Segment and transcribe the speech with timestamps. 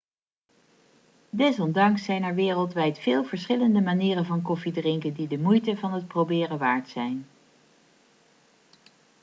[1.29, 6.07] desondanks zijn er wereldwijd veel verschillende manieren van koffie drinken die de moeite van het
[6.07, 7.27] proberen waard zijn